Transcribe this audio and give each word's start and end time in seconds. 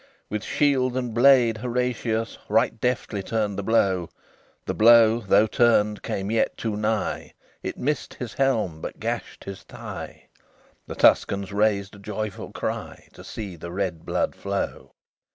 With 0.31 0.43
shield 0.43 0.97
and 0.97 1.13
blade 1.13 1.57
Horatius 1.57 2.39
Right 2.49 2.81
deftly 2.81 3.21
turned 3.21 3.55
the 3.59 3.61
blow. 3.61 4.09
The 4.65 4.73
blow, 4.73 5.19
though 5.19 5.45
turned, 5.45 6.01
came 6.01 6.31
yet 6.31 6.57
too 6.57 6.75
nigh; 6.75 7.33
It 7.61 7.77
missed 7.77 8.15
his 8.15 8.33
helm, 8.33 8.81
but 8.81 8.99
gashed 8.99 9.43
his 9.43 9.61
thigh: 9.61 10.25
The 10.87 10.95
Tuscans 10.95 11.53
raised 11.53 11.93
a 11.93 11.99
joyful 11.99 12.51
cry 12.51 13.09
To 13.13 13.23
see 13.23 13.55
the 13.55 13.71
red 13.71 14.03
blood 14.03 14.33
flow. 14.35 14.93